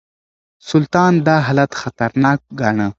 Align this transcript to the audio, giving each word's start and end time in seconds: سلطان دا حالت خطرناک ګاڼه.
سلطان 0.69 1.13
دا 1.27 1.35
حالت 1.45 1.71
خطرناک 1.81 2.39
ګاڼه. 2.59 2.87